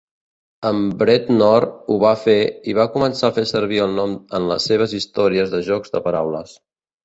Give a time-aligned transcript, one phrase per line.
[0.69, 2.35] En Bretnor ho va fer,
[2.73, 6.07] i va començar a fer servir el nom en les seves històries de jocs de
[6.11, 6.61] paraules.